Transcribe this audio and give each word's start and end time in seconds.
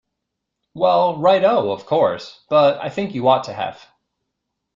Well, 0.73 1.19
right-ho, 1.19 1.69
of 1.71 1.85
course, 1.85 2.43
but 2.49 2.79
I 2.79 2.89
think 2.89 3.13
you 3.13 3.27
ought 3.27 3.43
to 3.43 3.53
have. 3.53 3.85